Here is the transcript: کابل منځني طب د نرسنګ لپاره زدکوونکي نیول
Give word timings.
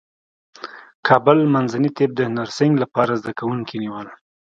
کابل 1.07 1.39
منځني 1.53 1.89
طب 1.97 2.09
د 2.15 2.21
نرسنګ 2.35 2.73
لپاره 2.83 3.19
زدکوونکي 3.21 3.75
نیول 3.83 4.07